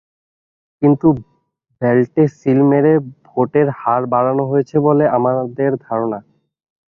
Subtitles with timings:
[0.81, 1.07] কিন্তু
[1.81, 2.93] ব্যালটে সিল মেরে
[3.27, 6.19] ভোটের হার বাড়ানো হয়েছে বলে আমাদের ধারণা।